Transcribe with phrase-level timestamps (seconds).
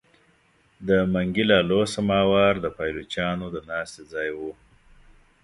[0.87, 4.51] د منګي لالو سماوار د پایلوچانو د ناستې ځای وو.